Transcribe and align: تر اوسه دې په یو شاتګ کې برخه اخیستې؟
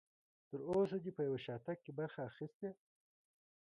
تر 0.49 0.59
اوسه 0.71 0.97
دې 1.03 1.11
په 1.17 1.21
یو 1.27 1.35
شاتګ 1.45 1.77
کې 1.85 1.91
برخه 1.99 2.19
اخیستې؟ 2.29 2.69